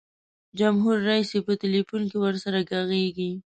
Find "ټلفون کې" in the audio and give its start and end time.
1.61-2.17